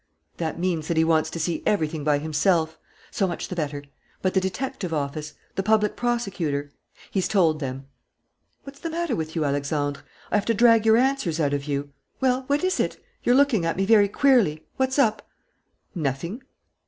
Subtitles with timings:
[0.37, 2.79] "That means that he wants to see everything by himself.
[3.11, 3.83] So much the better.
[4.23, 5.35] But the detective office?
[5.53, 6.71] The public prosecutor?"
[7.11, 7.85] "He's told them."
[8.63, 10.01] "What's the matter with you, Alexandre?
[10.31, 11.91] I have to drag your answers out of you.
[12.19, 12.97] Well, what is it?
[13.23, 14.65] You're looking at me very queerly.
[14.75, 15.21] What's up?"
[15.93, 16.41] "Nothing."